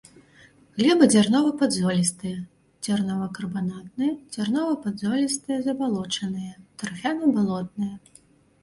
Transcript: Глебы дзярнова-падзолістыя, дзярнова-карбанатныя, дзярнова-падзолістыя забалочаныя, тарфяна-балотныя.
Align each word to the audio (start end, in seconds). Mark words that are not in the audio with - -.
Глебы 0.77 1.03
дзярнова-падзолістыя, 1.13 2.37
дзярнова-карбанатныя, 2.85 4.13
дзярнова-падзолістыя 4.33 5.57
забалочаныя, 5.69 6.53
тарфяна-балотныя. 6.83 7.95